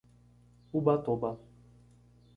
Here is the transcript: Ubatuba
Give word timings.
Ubatuba 0.77 1.29